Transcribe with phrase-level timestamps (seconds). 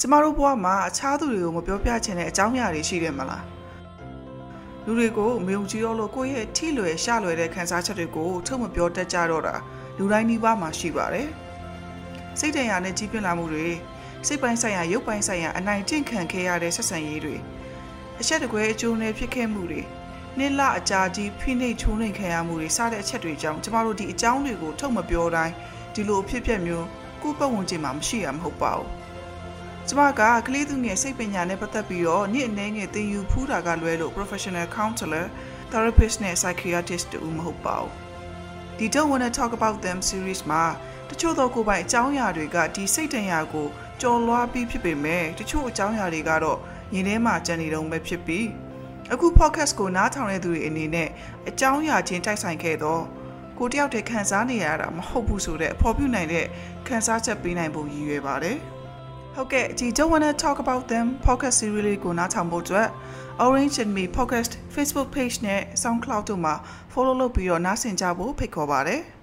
[0.00, 3.44] ကျမတို့ဘဝမှာအခြားသူတွေကိုမပြောပြချင်တဲ့အကြောင်းအရာတွေရှိတယ်မလား
[4.84, 9.54] လူတွေကိုမယုံကြည်တော့လို့ကိုယ့်ရဲ့ထိလွယ်ရှလွယ်တဲ့ခံစားချက်တွေကိုထုတ်မပြောတတ်ကြတော့တာ
[9.98, 11.28] လူတိုင်းနှိပါမှာရှိပါတယ်
[12.38, 13.66] စိတ်တရားနဲ့ကြီးပြင်းလာမှုတွေ
[14.26, 17.36] စိတ်ပိုင်းဆိုင်ရာရုပ်ပိုင်းဆိုင်ရာအနိုင်ကျင့်ခံခဲ့ရတဲ့ဆက်ဆံရေးတွေ
[18.20, 19.82] အချက်တကွဲအကျိုးနဲ့ဖြစ်ခဲ့မှုတွေ
[20.38, 25.54] နှစ်လအကြာကြီးဖိနှိပ်ချိုးနှိမ်ခံရမှုတွေစတဲ့အချက်တွေကြောင့်ကျမတို့ဒီအကြောင်းတွေကိုထုတ်မပြောတိုင်း
[25.94, 26.86] ဒီလိုအဖြစ်အပျက်မျိုး
[27.22, 28.88] ကိုယ့်ပတ်ဝန်းကျင်မှာမရှိရမဟုတ်ပါဘူး
[29.90, 35.26] ကျမကကလေးသူငယ်စိတ်ပညာနဲ့ပတ်သက်ပြီးတော့နေ့အနေငယ်သင်ယူဖူးတာကလွဲလို့ professional counselor
[35.70, 37.92] therapist နဲ့ psychiatrist တူမဟုတ်ပါဘူး
[38.78, 40.64] ဒီ don't wanna talk about them series မှာ
[41.10, 43.66] တချို့သောကိုယ်ပိုင်အကြောင်းအရာတွေကဒီစိတ်တန်ရာကို
[44.00, 46.58] ကြော်လွှားပြီးဖြစ်ပေမဲ့တချို့အကြောင်းအရာတွေကတော့
[46.94, 48.46] ရင်ထဲမှာကြံနေတုံးပဲဖြစ်ပြီး
[49.12, 51.08] အခု podcast ကိုနားထောင်တဲ့သူတွေအနေနဲ့
[51.48, 53.02] အကြောင်းအရာချင်းတိုက်ဆိုင်ခဲ့တော့
[53.58, 56.46] ကိုတယောက်တည်းခံစားနေရတာမဟုတ်ဘူးဆိုတဲ့အဖော်ပြနိုင်တဲ့
[56.86, 58.58] ခံစားချက်ပေးနိုင်ဖို့ရည်ရွယ်ပါတယ်။
[59.40, 62.88] ဟုတ်ကဲ့ဒီ don't wanna talk about them podcast series လေးကိုနားထောင်ဖို့အတွက်
[63.44, 66.54] Orange and Me podcast Facebook page နဲ့ SoundCloud တို့မှာ
[66.92, 69.00] follow လုပ်ပြီးတော့နားဆင်ကြဖို့ဖိတ်ခေါ်ပါတယ်။